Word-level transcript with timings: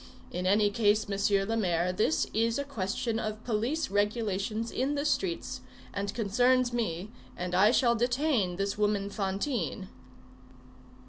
In 0.31 0.47
any 0.47 0.71
case, 0.71 1.07
Monsieur 1.07 1.45
le 1.45 1.55
Maire, 1.55 1.93
this 1.93 2.25
is 2.33 2.57
a 2.57 2.63
question 2.63 3.19
of 3.19 3.43
police 3.43 3.91
regulations 3.91 4.71
in 4.71 4.95
the 4.95 5.05
streets, 5.05 5.61
and 5.93 6.11
concerns 6.15 6.73
me, 6.73 7.11
and 7.37 7.53
I 7.53 7.69
shall 7.69 7.93
detain 7.93 8.55
this 8.55 8.79
woman 8.79 9.11
Fantine." 9.11 9.89